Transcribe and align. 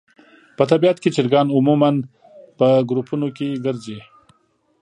په 0.57 0.63
طبیعت 0.71 0.97
کې 1.01 1.13
چرګان 1.15 1.47
عموماً 1.55 1.91
په 2.57 2.67
ګروپونو 2.89 3.27
کې 3.37 3.61
ګرځي. 3.65 3.99